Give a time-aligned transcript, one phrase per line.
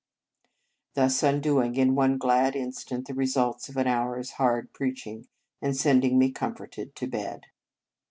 [0.95, 5.27] "thus undoing in one glad instant the results of an hour s hard preaching,
[5.61, 7.43] and sending me comforted to bed.